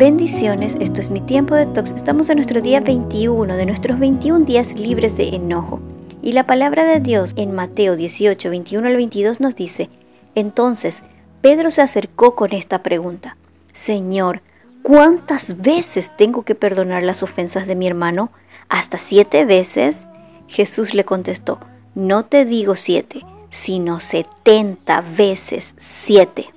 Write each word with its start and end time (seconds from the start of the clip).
Bendiciones, 0.00 0.78
esto 0.80 1.02
es 1.02 1.10
mi 1.10 1.20
tiempo 1.20 1.54
de 1.54 1.66
tox. 1.66 1.92
Estamos 1.92 2.30
en 2.30 2.36
nuestro 2.36 2.62
día 2.62 2.80
21 2.80 3.54
de 3.54 3.66
nuestros 3.66 3.98
21 3.98 4.46
días 4.46 4.72
libres 4.72 5.18
de 5.18 5.28
enojo. 5.34 5.78
Y 6.22 6.32
la 6.32 6.46
palabra 6.46 6.86
de 6.86 7.00
Dios 7.00 7.34
en 7.36 7.52
Mateo 7.52 7.96
18, 7.96 8.48
21 8.48 8.88
al 8.88 8.96
22 8.96 9.40
nos 9.40 9.54
dice, 9.54 9.90
entonces 10.34 11.02
Pedro 11.42 11.70
se 11.70 11.82
acercó 11.82 12.34
con 12.34 12.54
esta 12.54 12.82
pregunta, 12.82 13.36
Señor, 13.72 14.40
¿cuántas 14.82 15.60
veces 15.60 16.10
tengo 16.16 16.44
que 16.44 16.54
perdonar 16.54 17.02
las 17.02 17.22
ofensas 17.22 17.66
de 17.66 17.76
mi 17.76 17.86
hermano? 17.86 18.30
¿Hasta 18.70 18.96
siete 18.96 19.44
veces? 19.44 20.06
Jesús 20.48 20.94
le 20.94 21.04
contestó, 21.04 21.60
no 21.94 22.24
te 22.24 22.46
digo 22.46 22.74
siete, 22.74 23.20
sino 23.50 24.00
setenta 24.00 25.02
veces 25.02 25.74
siete. 25.76 26.48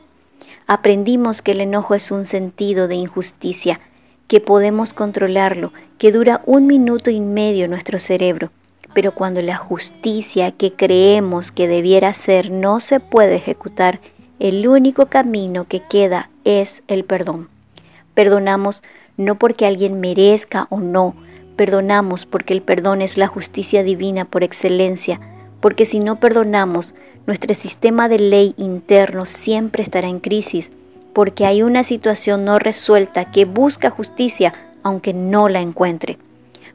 Aprendimos 0.67 1.41
que 1.41 1.51
el 1.51 1.61
enojo 1.61 1.95
es 1.95 2.11
un 2.11 2.25
sentido 2.25 2.87
de 2.87 2.95
injusticia, 2.95 3.79
que 4.27 4.39
podemos 4.39 4.93
controlarlo, 4.93 5.73
que 5.97 6.11
dura 6.11 6.41
un 6.45 6.67
minuto 6.67 7.11
y 7.11 7.19
medio 7.19 7.67
nuestro 7.67 7.99
cerebro. 7.99 8.51
Pero 8.93 9.13
cuando 9.13 9.41
la 9.41 9.57
justicia 9.57 10.51
que 10.51 10.73
creemos 10.73 11.51
que 11.51 11.67
debiera 11.67 12.13
ser 12.13 12.51
no 12.51 12.79
se 12.79 12.99
puede 12.99 13.35
ejecutar, 13.35 13.99
el 14.39 14.67
único 14.67 15.07
camino 15.07 15.65
que 15.65 15.81
queda 15.81 16.29
es 16.43 16.83
el 16.87 17.03
perdón. 17.03 17.49
Perdonamos 18.13 18.83
no 19.17 19.35
porque 19.35 19.65
alguien 19.65 19.99
merezca 19.99 20.67
o 20.69 20.79
no, 20.79 21.15
perdonamos 21.55 22.25
porque 22.25 22.53
el 22.53 22.61
perdón 22.61 23.01
es 23.01 23.17
la 23.17 23.27
justicia 23.27 23.83
divina 23.83 24.25
por 24.25 24.43
excelencia, 24.43 25.19
porque 25.63 25.85
si 25.85 26.01
no 26.01 26.19
perdonamos, 26.19 26.93
nuestro 27.25 27.53
sistema 27.53 28.09
de 28.09 28.19
ley 28.19 28.53
interno 28.57 29.25
siempre 29.25 29.81
estará 29.81 30.09
en 30.09 30.19
crisis, 30.19 30.71
porque 31.13 31.45
hay 31.45 31.63
una 31.63 31.85
situación 31.85 32.43
no 32.43 32.59
resuelta 32.59 33.31
que 33.31 33.45
busca 33.45 33.89
justicia 33.89 34.53
aunque 34.83 35.13
no 35.13 35.47
la 35.47 35.61
encuentre. 35.61 36.17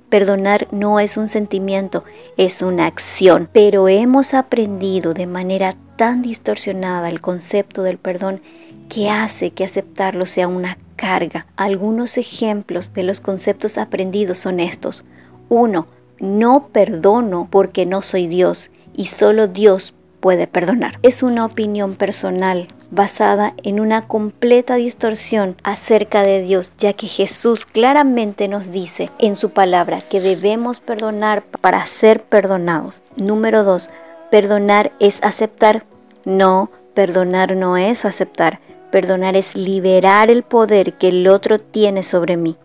Perdonar 0.08 0.68
no 0.70 1.00
es 1.00 1.18
un 1.18 1.28
sentimiento, 1.28 2.04
es 2.38 2.62
una 2.62 2.86
acción, 2.86 3.50
pero 3.52 3.88
hemos 3.88 4.32
aprendido 4.32 5.12
de 5.12 5.26
manera 5.26 5.76
tan 5.96 6.22
distorsionada 6.22 7.10
el 7.10 7.20
concepto 7.20 7.82
del 7.82 7.98
perdón 7.98 8.40
que 8.88 9.10
hace 9.10 9.50
que 9.50 9.64
aceptarlo 9.64 10.24
sea 10.24 10.48
una 10.48 10.78
carga. 10.96 11.46
Algunos 11.56 12.16
ejemplos 12.16 12.94
de 12.94 13.02
los 13.02 13.20
conceptos 13.20 13.76
aprendidos 13.76 14.38
son 14.38 14.60
estos. 14.60 15.04
Uno, 15.50 15.88
no 16.20 16.68
perdono 16.68 17.48
porque 17.50 17.84
no 17.84 18.00
soy 18.00 18.26
Dios 18.26 18.70
y 18.98 19.06
solo 19.06 19.46
Dios 19.46 19.94
puede 20.20 20.48
perdonar. 20.48 20.98
Es 21.02 21.22
una 21.22 21.44
opinión 21.44 21.94
personal 21.94 22.66
basada 22.90 23.54
en 23.62 23.78
una 23.78 24.08
completa 24.08 24.74
distorsión 24.74 25.54
acerca 25.62 26.22
de 26.22 26.42
Dios, 26.42 26.72
ya 26.78 26.92
que 26.94 27.06
Jesús 27.06 27.64
claramente 27.64 28.48
nos 28.48 28.72
dice 28.72 29.10
en 29.20 29.36
su 29.36 29.50
palabra 29.50 30.00
que 30.00 30.20
debemos 30.20 30.80
perdonar 30.80 31.44
para 31.60 31.86
ser 31.86 32.24
perdonados. 32.24 33.04
Número 33.16 33.62
2. 33.62 33.88
Perdonar 34.32 34.90
es 34.98 35.22
aceptar. 35.22 35.84
No, 36.24 36.68
perdonar 36.94 37.54
no 37.54 37.76
es 37.76 38.04
aceptar. 38.04 38.58
Perdonar 38.90 39.36
es 39.36 39.54
liberar 39.54 40.28
el 40.28 40.42
poder 40.42 40.94
que 40.94 41.08
el 41.08 41.28
otro 41.28 41.60
tiene 41.60 42.02
sobre 42.02 42.36
mí. 42.36 42.56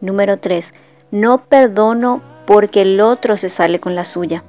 Número 0.00 0.38
3. 0.38 0.74
No 1.10 1.38
perdono 1.38 2.22
porque 2.46 2.82
el 2.82 3.00
otro 3.00 3.36
se 3.36 3.48
sale 3.48 3.80
con 3.80 3.96
la 3.96 4.04
suya 4.04 4.44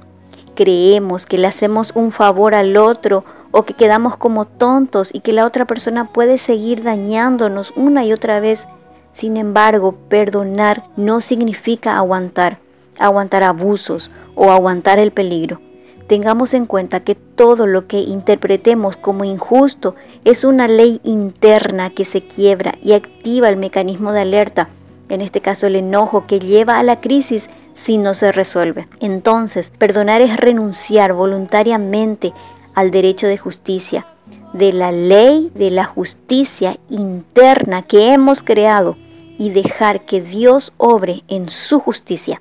creemos 0.54 1.26
que 1.26 1.38
le 1.38 1.46
hacemos 1.46 1.92
un 1.94 2.10
favor 2.10 2.54
al 2.54 2.76
otro 2.76 3.24
o 3.50 3.64
que 3.64 3.74
quedamos 3.74 4.16
como 4.16 4.46
tontos 4.46 5.10
y 5.12 5.20
que 5.20 5.32
la 5.32 5.46
otra 5.46 5.64
persona 5.64 6.12
puede 6.12 6.38
seguir 6.38 6.82
dañándonos 6.82 7.72
una 7.76 8.04
y 8.04 8.12
otra 8.12 8.40
vez. 8.40 8.66
Sin 9.12 9.36
embargo, 9.36 9.94
perdonar 10.08 10.84
no 10.96 11.20
significa 11.20 11.96
aguantar, 11.96 12.58
aguantar 12.98 13.44
abusos 13.44 14.10
o 14.34 14.50
aguantar 14.50 14.98
el 14.98 15.12
peligro. 15.12 15.60
Tengamos 16.06 16.52
en 16.52 16.66
cuenta 16.66 17.00
que 17.00 17.14
todo 17.14 17.66
lo 17.66 17.86
que 17.86 17.98
interpretemos 17.98 18.96
como 18.96 19.24
injusto 19.24 19.94
es 20.24 20.44
una 20.44 20.68
ley 20.68 21.00
interna 21.02 21.90
que 21.90 22.04
se 22.04 22.26
quiebra 22.26 22.74
y 22.82 22.92
activa 22.92 23.48
el 23.48 23.56
mecanismo 23.56 24.12
de 24.12 24.20
alerta, 24.20 24.68
en 25.08 25.20
este 25.22 25.40
caso 25.40 25.66
el 25.66 25.76
enojo 25.76 26.26
que 26.26 26.40
lleva 26.40 26.78
a 26.78 26.82
la 26.82 27.00
crisis 27.00 27.48
si 27.74 27.98
no 27.98 28.14
se 28.14 28.32
resuelve. 28.32 28.88
Entonces, 29.00 29.70
perdonar 29.76 30.22
es 30.22 30.36
renunciar 30.36 31.12
voluntariamente 31.12 32.32
al 32.74 32.90
derecho 32.90 33.26
de 33.26 33.36
justicia, 33.36 34.06
de 34.52 34.72
la 34.72 34.92
ley 34.92 35.50
de 35.54 35.70
la 35.70 35.84
justicia 35.84 36.78
interna 36.88 37.82
que 37.82 38.12
hemos 38.12 38.42
creado 38.42 38.96
y 39.36 39.50
dejar 39.50 40.04
que 40.04 40.20
Dios 40.20 40.72
obre 40.76 41.24
en 41.28 41.48
su 41.48 41.80
justicia. 41.80 42.40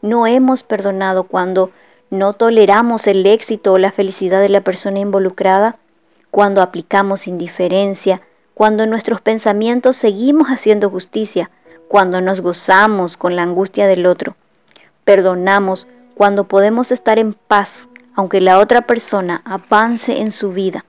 No 0.00 0.26
hemos 0.26 0.62
perdonado 0.62 1.24
cuando 1.24 1.70
no 2.10 2.32
toleramos 2.32 3.06
el 3.06 3.26
éxito 3.26 3.72
o 3.72 3.78
la 3.78 3.90
felicidad 3.90 4.40
de 4.40 4.48
la 4.48 4.62
persona 4.62 5.00
involucrada, 5.00 5.76
cuando 6.30 6.62
aplicamos 6.62 7.26
indiferencia, 7.26 8.22
cuando 8.54 8.84
en 8.84 8.90
nuestros 8.90 9.20
pensamientos 9.20 9.96
seguimos 9.96 10.48
haciendo 10.48 10.90
justicia, 10.90 11.50
cuando 11.88 12.20
nos 12.20 12.40
gozamos 12.40 13.16
con 13.16 13.34
la 13.34 13.42
angustia 13.42 13.86
del 13.86 14.06
otro 14.06 14.36
perdonamos 15.08 15.86
cuando 16.14 16.44
podemos 16.48 16.92
estar 16.92 17.18
en 17.18 17.32
paz, 17.32 17.88
aunque 18.14 18.42
la 18.42 18.58
otra 18.58 18.82
persona 18.82 19.40
avance 19.46 20.20
en 20.20 20.30
su 20.30 20.52
vida, 20.52 20.84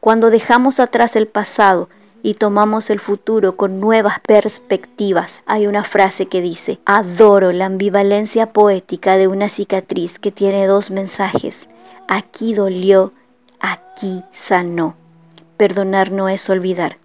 cuando 0.00 0.30
dejamos 0.30 0.80
atrás 0.80 1.14
el 1.14 1.28
pasado 1.28 1.88
y 2.20 2.34
tomamos 2.34 2.90
el 2.90 2.98
futuro 2.98 3.56
con 3.56 3.78
nuevas 3.78 4.18
perspectivas. 4.26 5.42
Hay 5.46 5.68
una 5.68 5.84
frase 5.84 6.26
que 6.26 6.40
dice, 6.40 6.80
adoro 6.84 7.52
la 7.52 7.66
ambivalencia 7.66 8.52
poética 8.52 9.16
de 9.16 9.28
una 9.28 9.48
cicatriz 9.48 10.18
que 10.18 10.32
tiene 10.32 10.66
dos 10.66 10.90
mensajes. 10.90 11.68
Aquí 12.08 12.54
dolió, 12.54 13.12
aquí 13.60 14.24
sanó. 14.32 14.96
Perdonar 15.56 16.10
no 16.10 16.28
es 16.28 16.50
olvidar, 16.50 16.98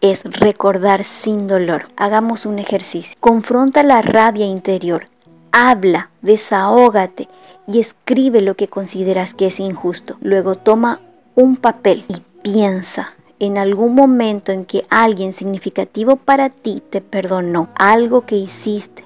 es 0.00 0.22
recordar 0.22 1.02
sin 1.02 1.48
dolor. 1.48 1.88
Hagamos 1.96 2.46
un 2.46 2.60
ejercicio. 2.60 3.16
Confronta 3.18 3.82
la 3.82 4.00
rabia 4.00 4.46
interior 4.46 5.08
habla, 5.54 6.10
desahógate 6.20 7.28
y 7.68 7.78
escribe 7.78 8.40
lo 8.40 8.56
que 8.56 8.66
consideras 8.66 9.34
que 9.34 9.46
es 9.46 9.60
injusto. 9.60 10.16
Luego 10.20 10.56
toma 10.56 11.00
un 11.36 11.56
papel 11.56 12.04
y 12.08 12.22
piensa 12.42 13.14
en 13.38 13.56
algún 13.56 13.94
momento 13.94 14.50
en 14.50 14.64
que 14.64 14.84
alguien 14.90 15.32
significativo 15.32 16.16
para 16.16 16.50
ti 16.50 16.82
te 16.90 17.00
perdonó, 17.00 17.68
algo 17.76 18.22
que 18.22 18.34
hiciste. 18.34 19.04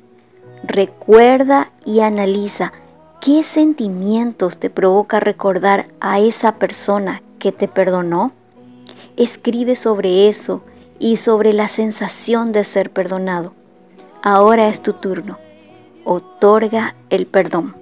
Recuerda 0.64 1.70
y 1.84 2.00
analiza 2.00 2.72
qué 3.20 3.44
sentimientos 3.44 4.58
te 4.58 4.70
provoca 4.70 5.20
recordar 5.20 5.84
a 6.00 6.18
esa 6.18 6.52
persona 6.52 7.22
que 7.38 7.52
te 7.52 7.68
perdonó. 7.68 8.32
Escribe 9.18 9.76
sobre 9.76 10.28
eso 10.28 10.62
y 10.98 11.18
sobre 11.18 11.52
la 11.52 11.68
sensación 11.68 12.52
de 12.52 12.64
ser 12.64 12.90
perdonado. 12.90 13.52
Ahora 14.22 14.68
es 14.68 14.80
tu 14.80 14.94
turno 14.94 15.36
otorga 16.04 16.94
el 17.10 17.26
perdón. 17.26 17.74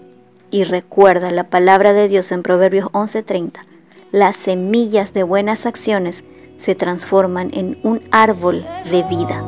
Y 0.50 0.64
recuerda 0.64 1.30
la 1.30 1.44
palabra 1.44 1.92
de 1.92 2.08
Dios 2.08 2.30
en 2.32 2.42
Proverbios 2.42 2.88
11:30. 2.92 3.64
Las 4.12 4.36
semillas 4.36 5.12
de 5.12 5.22
buenas 5.22 5.66
acciones 5.66 6.24
se 6.56 6.74
transforman 6.74 7.50
en 7.52 7.78
un 7.82 8.02
árbol 8.10 8.64
de 8.90 9.02
vida. 9.02 9.44